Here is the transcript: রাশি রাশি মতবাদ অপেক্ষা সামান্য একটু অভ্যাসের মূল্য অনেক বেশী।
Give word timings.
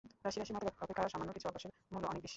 রাশি 0.25 0.37
রাশি 0.41 0.51
মতবাদ 0.55 0.73
অপেক্ষা 0.85 1.11
সামান্য 1.13 1.29
একটু 1.33 1.47
অভ্যাসের 1.49 1.71
মূল্য 1.93 2.05
অনেক 2.11 2.21
বেশী। 2.25 2.29